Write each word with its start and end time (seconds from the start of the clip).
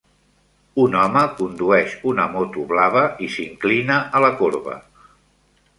Un 0.83 0.95
home 1.01 1.21
condueix 1.41 1.93
una 2.13 2.25
moto 2.37 2.65
blava 2.73 3.05
i 3.27 3.31
s'inclina 3.35 4.01
a 4.21 4.25
la 4.29 4.35
corba. 4.43 4.81